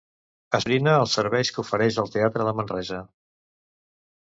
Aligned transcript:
Esbrina 0.59 0.95
els 1.01 1.13
serveis 1.17 1.51
que 1.57 1.61
ofereix 1.65 2.01
el 2.05 2.11
teatre 2.17 2.49
de 2.49 2.57
Manresa. 2.63 3.05